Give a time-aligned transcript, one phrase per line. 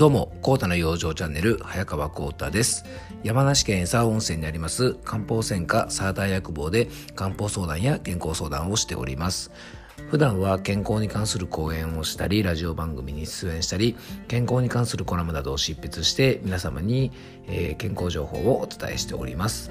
[0.00, 2.86] どうも、コータの養生チャンネル、早川コータです。
[3.22, 9.50] 山梨県佐温泉にあります漢方専科サーター薬房で漢方相談や健康相談をしております。
[10.08, 13.94] 普段は健康に関する講演をしたり、ラジオ番組に出演したり、
[14.26, 17.12] 健康に関するコラムなどを執筆して皆様に、
[17.46, 19.70] えー、健康情報をお伝えしております。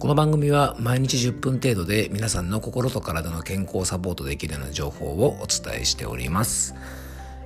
[0.00, 6.74] この番組は毎日10分程度で皆さんの心と体の健康をサポートできるような情報をお伝えしております。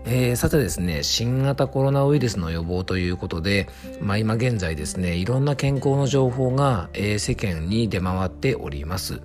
[0.06, 3.68] えー、さてですね、新型コロナウイルスの予防ということで、
[4.00, 9.20] まあ、今現在ですね、いろんな健康の情報が、えー、世間に出回っております。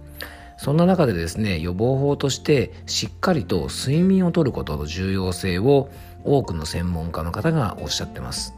[0.58, 5.90] そんな中でですね、予防法としてしっかりと睡眠をとることの重要性を
[6.24, 8.54] 多くの専門家の方がおっしゃってます。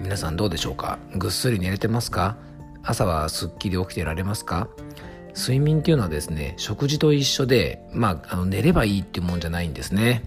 [0.00, 0.98] 皆さんどうでしょうか？
[1.16, 2.36] ぐっすり寝れてますか？
[2.82, 4.68] 朝はすっきり起きてられますか？
[5.36, 10.24] 睡眠っていうのはですね、食事と一緒で、まあ、あの寝ればいいっていうもんじゃないんですね。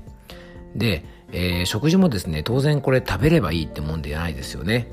[0.76, 4.88] で、えー、食事もですね、当然これ食べればいいってもんではないですよね。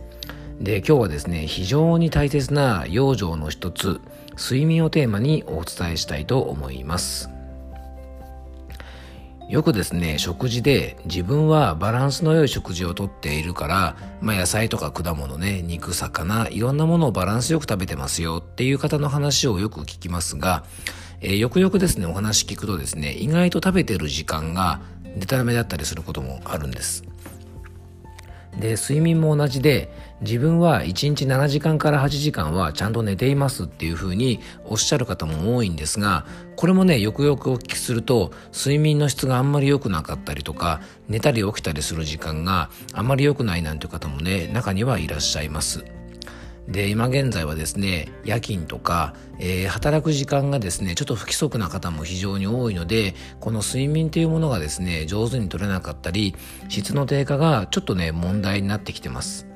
[0.60, 4.00] で、今日はですね、非常に大切な養生の一つ、
[4.38, 7.28] 睡眠をテーマにお伝えしたいと思います。
[9.48, 20.64] よくですね、食事で自分はバランスの良い食事をとっているから、まあ野菜とか果物ね、肉、魚、いろんなものをバランスよく食べてますよっていう方の話をよく聞きますが、
[21.20, 24.80] えー、よくよくですね、お話聞くとですね、意外と食べてる時間が
[25.16, 27.04] でたらめだったりすることもあるんです。
[28.58, 45.84] で、睡眠も同じで、自分は1日7時間から8時間はちゃんと寝ていますっていうふうにおっしゃる方も多いんですが、これもね、よくよくお聞きすると、睡眠の質があんまり良くなかったりとか、寝たり起きたりする時間があんまり良くないなんていう方もね、中にはいらっしゃいます。
[46.68, 56.34] で、今現在はですね、夜勤とか、えー、働く時間がですね、ちょっと不規則な方も非常に多いので、この睡眠というものがですね、上手に取れなかったり、
[56.68, 59.46] 質の低下がちょっとね、問題になってきてます。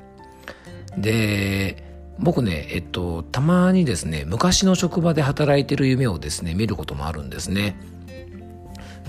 [0.97, 1.83] で、
[2.19, 7.77] 僕ね、えっと、たまにですね、昔の職場で働いてる夢をですね、見ることもあるんですね。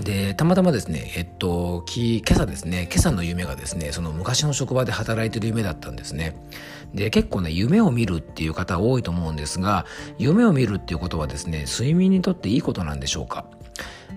[0.03, 6.35] で、たまたまですね、えっと、今朝ですね、今朝の夢がですね、その昔の職場で働いてる夢だったんですね。
[6.93, 9.85] で、結構ね、夢を見るっていう方多いと思うんですが、
[10.17, 13.45] 夢を見るっていうことはですね、睡眠にとっていいことなんでしょうか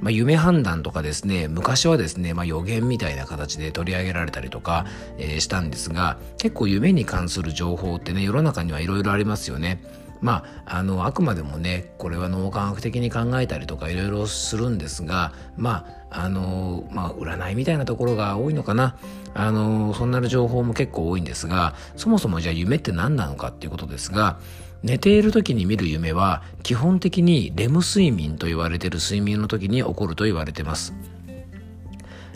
[0.00, 4.86] まあ、夢判断とかですね、昔はですね、まあ、予言みたいな形で取り上げられたりとか、
[5.18, 9.82] えー、したんですが、結構夢に関する情報ってね、世の中にはいろいろありますよね。
[10.22, 18.96] まあ、あの、あくまでもね、これは脳科学的に考えたりとかいろいろするんですが、まあ、あの、まあ、占いみたいなところが多いのかな。
[19.34, 24.38] あの、そんな情報も結構多いんですが、そもそもじゃあ夢って何なのかっていうことですが、
[24.82, 30.92] 寝ている時に見る夢は基本的にレム睡眠と言われている睡眠の時に起こると言われてます。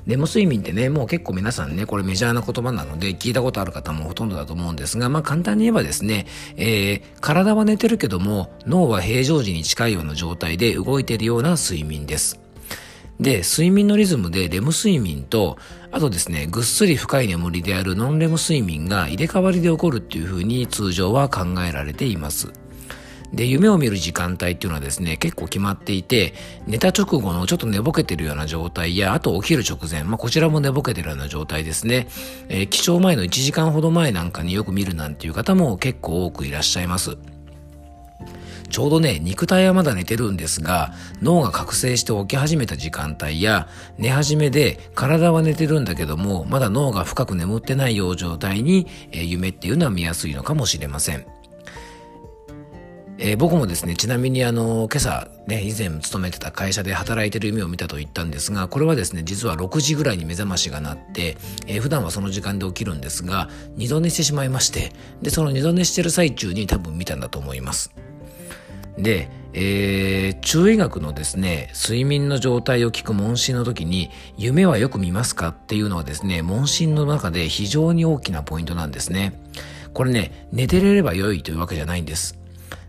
[0.06, 12.38] レム睡眠ってね、もう結構皆さんね、これメジャーな言葉なので聞いたことある方もほとんどだと思うんですが、まあ簡単に言えばですね、えー、体は寝てるけども脳は平常時に近いような状態で動いているような睡眠です。
[13.18, 15.56] で、睡眠のリズムでレム睡眠と、
[15.90, 22.52] あとですね、ぐっすり深い眠りであるノンレム睡眠が入れ替わりで起こるっていうふうに通常は考えられています。
[23.32, 26.34] で、夢を見る時間帯っていうのはですね、結構決まっていて、
[26.66, 32.08] 寝た直後のちょっと寝ぼけてるような状態や、あと起きる直前、まあこちらも寝ぼけてるような状態ですね。
[32.48, 37.16] えー、起床前の1時間ほど前なんかによく見るなんていう方も結構多くいらっしゃいます。
[38.68, 51.35] ちょうどね、肉体はまだ寝てるんですが、脳が覚醒して起き始めた時間帯や、寝始めで体は寝てるんだけども、まだ脳が深く眠ってないよう状態に、えー、夢っていうのは見やすいのかもしれません。
[53.18, 67.90] えー、僕もですね、ちなみにあの、今朝ね、以前勤めてた会社で働いてる夢を見たと言ったんですが、これはですね、実は6時ぐらいに目覚ましが鳴って、えー、普段はその時間で起きるんですが、二度寝してしまいまして、で、その二度寝してる最中に多分見たんだと思います。
[68.98, 75.48] で、えー、中医学のですね、睡眠の状態を聞く問診の時に、夢はよく見ますか？
[75.48, 79.40] っていうのはですね、問診の中で非常に大きなポイントなんですね。
[79.94, 82.38] これね、寝てれれば良いというわけじゃないんです。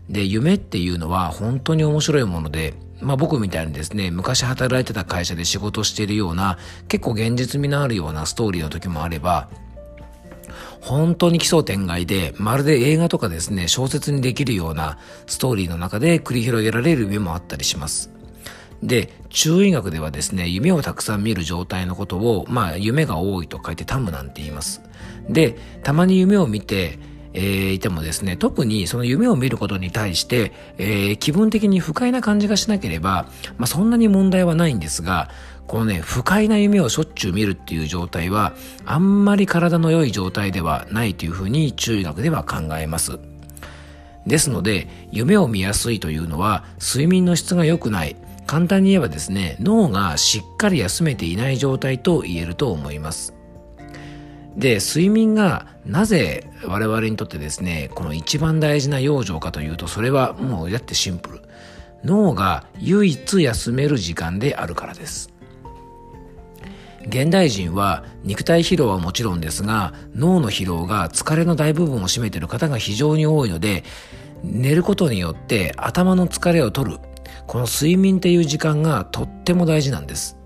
[0.08, 6.58] で、夢っていうのは本当に面白いもので、まあ僕みたいにですね、昔働いてた会社で仕事しているような、
[6.88, 9.48] 結構現実味のあるようなストーリーの時もあれば、
[10.80, 18.10] 本当に奇想天外で、まるで映画とかですね、小説にできるようなストーリーの中で繰り広げられる夢もあったりします。
[18.82, 24.80] で、中医学ではですね、夢をたくさん見る状態のことを、まあ、夢が多いと書いてタムなんて言います。
[25.28, 26.98] で、たまに夢を見て、
[27.34, 33.26] えー、いてもですね、特にその夢を見ることに対して、えー、気分的に不快な感じがしなければ、
[33.56, 35.30] まあ、そんなに問題はないんですが、
[35.66, 38.54] このね、不快な夢をしょっちゅう見るっていう状態は、
[38.86, 43.18] あんまり体の良い状態ではないというふうに中医学では考えます。
[44.26, 48.16] ですので、夢を見やすいというのは、睡眠の質が良くない。
[48.46, 53.37] 簡単に言えばですね、脳がしっかり休めていない状態と言えると思います。
[54.58, 61.40] で、睡眠がなぜ我々にとってですね、この一番大事な養生かというと、それはもうだってシンプル。
[62.04, 65.32] 脳が唯一休める時間であるからです。
[67.06, 73.82] 現代人は肉体疲労はもちろんですが脳の疲労が疲れの大部分を占めている方が非常に多いので
[74.42, 76.98] 寝ることによって頭の疲れを取る
[77.46, 80.37] この睡眠っていう時間がとっても大事なんです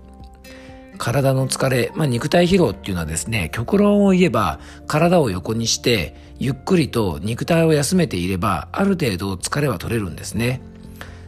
[1.03, 10.61] 体の疲れ、まあ、肉体疲労っていうのはですね極論を言えば体を横にしてゆっくりと肉体を休めていればある程度疲れは取れるんですね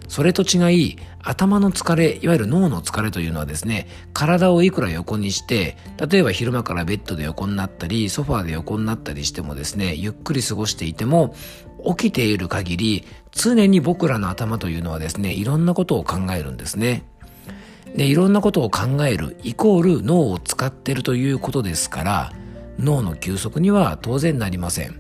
[0.07, 5.77] それと違い、頭の疲れ、いわゆる脳の疲れというのはですね、体をいくら横にして、
[6.09, 11.33] 例えば昼間からベッドで横になったり、ソファーで横になったりしてもですね、ゆっくり過ごしていても、
[11.97, 17.03] 起きている限り、常に僕らの頭というのはですね、いろんなことを考えるんですね。
[17.95, 22.33] で、いろんなことを考える、イコール脳を使ってるということですから、
[22.77, 24.99] 脳の休息には当然なりません。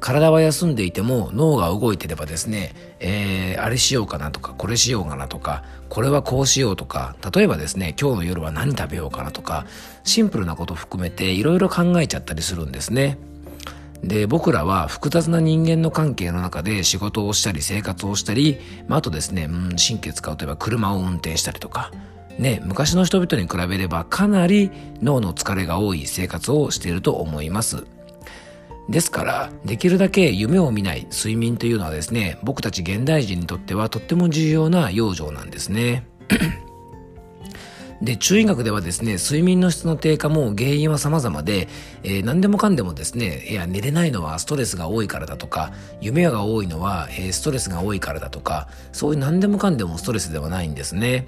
[0.00, 9.66] 体は休んでいても脳が動いてればですね、えー、あれしようかなとか、これしようかなとか、これはこうしようとか、例えばですね、今日の夜は何食べようかなとか、
[10.02, 13.18] シンプルなこと含めていろいろ考えちゃったりするんですね。
[14.04, 21.90] で、僕らは複雑な人間の関係の中で仕事をしたり生活をしたり、まあ、あとですね、うん、神経使うといえば車を運転したりとか、
[22.38, 24.70] ね、昔の人々に比べればかなり
[25.02, 27.86] 脳の疲れが多い生活をしていると思います。
[28.88, 36.06] ですから、できるだけ夢を見ない睡眠というのはですね、僕たち現代人にとってはとっても重要な養生なんですね。
[38.02, 41.68] で、中医学ではですね、睡眠の質の低下も原因は様々で、
[42.02, 51.26] えー、何でもかんでもですね、いや、寝れないのはストレスが多いからだとか、夢が多いのは、えー、ストレスが多いからだとか、そういう何でもかんでもストレスではないんですね。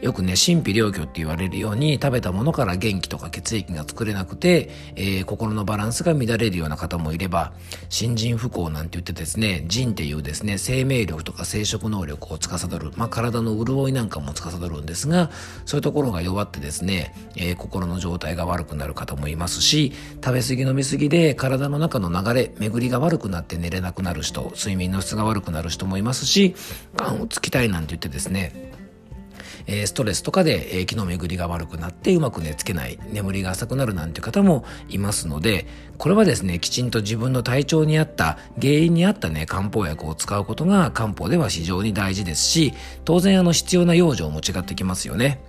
[0.00, 7.52] よくね、神秘良居って言われるように、食べたものから元気とか血液が作れなくて、えー、心のバランスが乱れるような方もいれば、
[7.90, 15.30] 新人不幸なんて言ってですね、人っていうですね、生命力とか生殖能力を司る、まあ、体の潤いなんかも司るんですが、
[15.66, 19.92] そういうところが弱ってですね、えー、心の状態が悪くなる方もいますし、
[20.24, 26.54] 食べ過ぎ飲み過ぎで体の中の流れ、巡りが悪くなって寝れなくなる人、睡眠の質が悪くなる人もいますし、
[26.96, 28.70] 癌をつきたいなんて言ってですね、
[29.66, 35.66] え、ストレスとかで、え、気の巡りが悪くなってうまく寝つけない、眠りが浅くなるなんて方もいますので、
[35.98, 42.72] これはですね、きちんと自分の体調に合った、原因に合ったね、漢方薬を使うことが漢方では非常に大事ですし、
[43.04, 45.40] 当然あの必要な養生も違ってきますよね。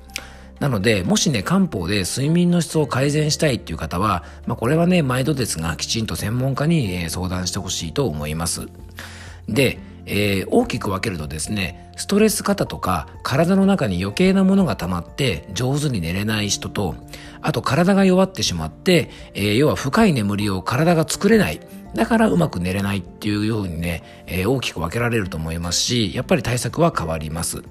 [0.61, 8.67] なので、もしね、漢方で睡眠の質を改善したいっていう方は、まあ、これはね、毎度ですが、きちんと専門家に、え相談してほしいと思います。
[9.49, 16.95] で、えー、大きく分けるとですね、ストレス型とか体の中に余計なものが溜まって上手に寝れない人と、
[17.41, 21.59] あと体が弱ってしまって、えー、要は深い眠りを体が作れない。
[21.93, 27.63] だからうまく寝れないっていうようにね、えー、大きく分けられると思いますし、やっぱり対策は変わります。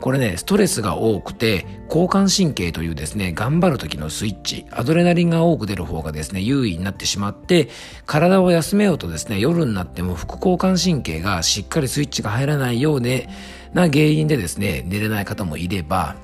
[0.00, 7.68] これね、ストレスが多くて、交感神経というですね、頑張る時のスイッチ、アドレナリンが多く出る方がですね、優位になってしまって、
[8.04, 13.28] 体を休めようとですね、夜になっても副交感神経がしっかりスイッチが入らないようで、
[13.72, 16.16] な原因でですね、寝れない方もいれば、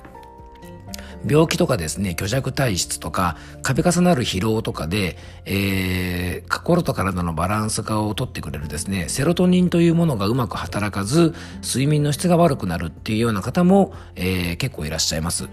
[1.27, 15.49] 病気とかですね、虚弱体質とか、壁重なる疲労とかで、えー、心と体のバランス化をとってくれるですね、セロトニンというものがうまく働かず、睡眠の質が悪くなるっていうような方も、えー、結構いらっしゃいます。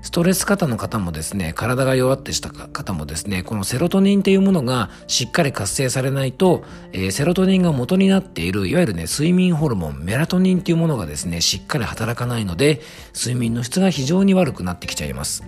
[0.00, 6.62] ストレス型の方もですね、体が弱ってした方もですね、このセロトニンっていうものがしっかり活性されないと、
[6.92, 12.80] えー、セロトニンが元になっている、いわゆるね、睡眠ホルモン、メラトニンっていうものがですね、しっかり働かないので、
[13.14, 15.42] 睡眠の質が非常に悪くなってきちゃいます。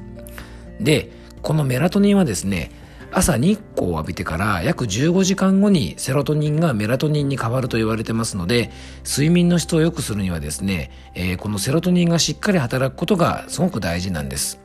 [0.81, 2.73] で、このメラトニンはですね、
[3.13, 8.71] 朝日光を浴びてから約15時間後にセロトニンがメラトニンに変わると言われてますので、
[9.05, 14.61] 睡眠の質を良くするにはですね、えー、このセロトニンがしっかり働くことがすごく大事なんです。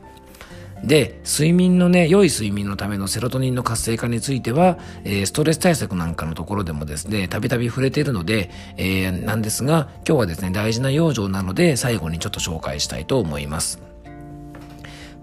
[0.83, 13.94] で、睡眠のね、良い睡眠のためのセロトニンの活性化については、えー、ストレス対策なんかのところでもですね、たびたび触れているので、えー、なんですが、今日はですね、大事な養生なので、最後にちょっと紹介したいと思います。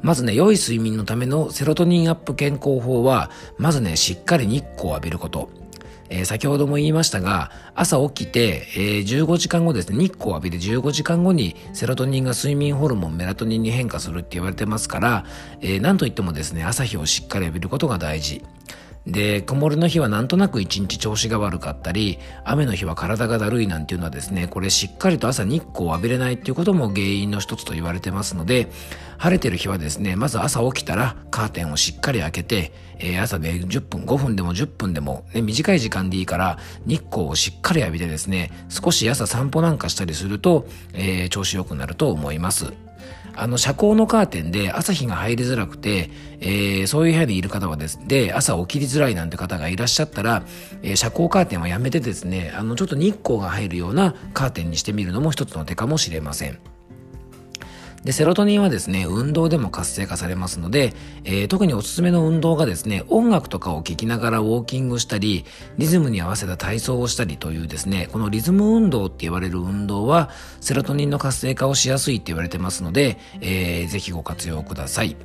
[0.02, 5.48] まずね、良い睡眠のためのセロトニンアップ健康法は、まずね、しっかり日光を浴びること。
[6.12, 15.24] えー、先ほども言いましたが、朝起きて、えー、15時間後ですね、日光を浴びて15時間後にセロトニンが睡眠ホルモンメラトニンに変化するって言われてますから、
[15.62, 18.44] えー、なんと言ってもですね、朝日をしっかり浴びることが大事。
[19.06, 28.70] で、曇りの日はなんとなく一日調子が悪かったり、雨の日は体がだるいなんていうのはですね、これしっかりと朝日光を浴びれないっていうことも原因の一つと言われてますので、
[29.18, 42.72] 晴れてる日はですね、まず朝起きたらカーテンをしっかり開けて、えー、朝で10分、5分でも10分でも、ね、短い時間でいいから日光をしっかり浴びてですね、少し朝散歩なんかしたりすると、えー、調子良くなると思います。
[43.34, 46.10] あの、遮光のカーテンで朝日が入りづらくて、
[46.40, 50.44] えー、そういう部屋にいる方はですね、朝起きりづらいなんて方がいらっしゃったら、
[50.82, 56.58] えー、遮光カーテンはやめてですね、あの、ちょっと日光が入るようなカーテンにしてみるのも一つの手かもしれません。
[58.04, 60.92] で、セロトニンはですね、運動でも活性化されますので、
[61.24, 65.44] えー、特におすすめの運動がですね、音楽とかを聴きながらウォーキングしたり、
[65.78, 70.30] リズムに合わせた体操をしたりというですね、このリズム運動って言われる運動は、
[70.60, 75.16] セロトニンの活性化をしやすいって言われてますので、えー、ぜひご活用ください。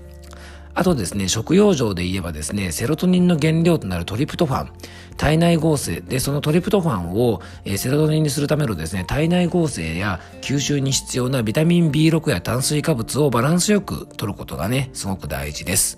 [0.78, 4.70] あとですね、食用上で言えばですね、セロトニンの原料となるトリプトファン、
[5.18, 15.98] 体内合成で、そのトリプトファンを、えー、セロトニンにするためのですね、体内合成や吸収に必要なビタミン B6 や炭水化物をバランスよく取ることがね、すごく大事です。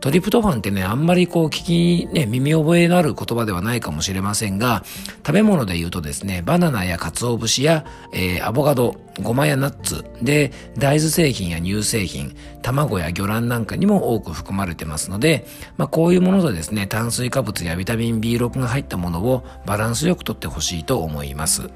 [0.00, 4.84] トリプトファンってね、あんまりこう聞き、ね、耳覚えのある言葉ではないかもしれませんが、
[5.26, 21.70] 食べ物で言うとですね、バナナや鰹節や、えー、アボカド、ごまやナッツで、大豆製品や乳製品、卵や魚卵なんかにも多く含まれてますので、まあこういうものでですね、炭水化物やビタミン B6 が入ったものをバランスよくとってほしいと思います。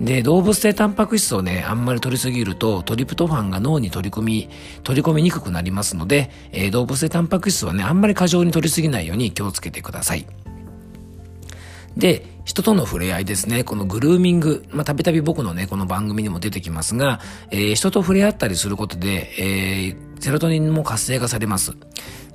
[0.00, 4.48] で、動物性タンパク質をね、あんまり取りすぎると、トリプトファンが脳に取り込み、
[4.82, 10.26] 取り込みにくくなりますので、えー、動物性タンパク質はね、あんまり過剰に取りすぎないように気をつけてください。
[11.96, 13.62] で、人との触れ合いですね。
[13.62, 14.64] このグルーミング。
[14.70, 21.74] まあ、たびたび僕のね、この番組にも出てきますが、えー、人と触れ合ったりすることで、えー、セロトニンも活性化されます。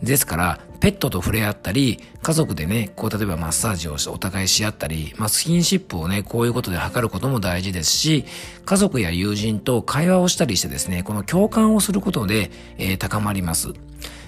[0.04, 8.26] ですから、ペットと触れ合ったり、家族でね、こう例えばマッサージをお互いし合ったり、まあ、スキンシップをね、こういうことで測ることも大事ですし、
[8.66, 13.74] 家族や友人と会話をしたりしてですね、この共感をすることで、えー、高まります。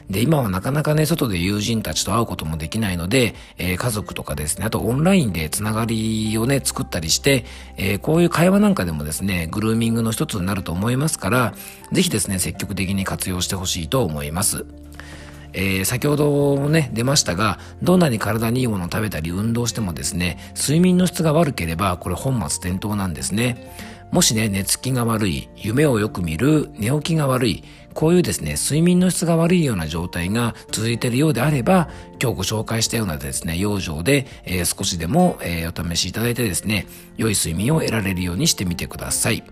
[0.10, 7.46] で、今はなかなかね、外で友人たちと会うこともできないので、えー、家族とかですね、あとオンラインでつながりをね、作ったりして、
[7.76, 11.54] えー、こういう会話なんかでもですね、グルーミングの一つになると思いますから、
[11.92, 14.66] ぜひですね、積極的に活用してほしいと思います。
[15.58, 23.74] えー、先ほどもね、出ましたが、どんなに体にいいものを食べたり運動してもですね、睡眠の質が悪ければ、これ本末転倒なんですね。
[24.12, 27.64] もしね、寝つきが悪い、夢をよく見る、寝起きが悪い、
[27.96, 31.90] こういうですね、睡眠の質が悪いような状態が続いているようであれば、
[32.22, 36.86] 今日ご紹介したようなですね、養生で、えー、少しでも、えー、お試しいただいてですね、
[37.18, 39.44] 良い睡眠を得られるようにしてみてください。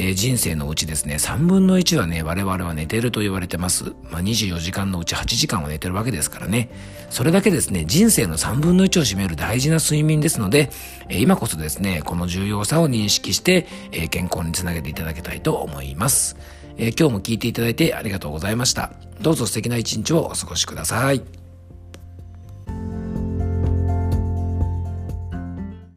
[0.00, 3.94] えー、人生のうちですね、3分の1はね、我々は寝てると言われてます。
[4.10, 6.70] まあ、24時間のうち8時間は寝てるわけですからね。
[7.10, 10.70] それだけですね、人生の3分の1を占める大事な睡眠ですので、
[11.08, 16.36] えー、今こそですね、この重要さを認識して、えー、健康につなげていただきたいと思います。
[16.80, 18.92] え今日も聞いていただいてありがとうございました。
[19.20, 21.47] どうぞ素敵な一日をお過ごしください。